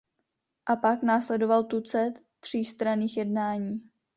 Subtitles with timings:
[0.65, 3.81] A pak následoval tucet třístranných jednání.